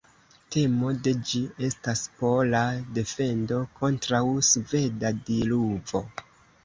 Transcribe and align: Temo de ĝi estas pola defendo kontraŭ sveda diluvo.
Temo 0.53 0.93
de 1.07 1.11
ĝi 1.31 1.41
estas 1.67 2.01
pola 2.21 2.63
defendo 2.97 3.61
kontraŭ 3.83 4.23
sveda 4.51 5.13
diluvo. 5.29 6.03